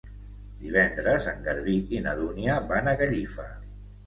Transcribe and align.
Divendres 0.61 1.27
en 1.31 1.43
Garbí 1.49 1.75
i 1.97 2.01
na 2.07 2.17
Dúnia 2.23 2.57
van 2.73 2.91
a 2.91 2.97
Gallifa. 3.05 3.49